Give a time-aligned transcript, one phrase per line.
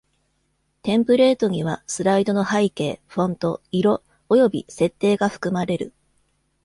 [0.81, 5.93] テンプレートには、スライドの背景、フォント、色、および設定が含まれる。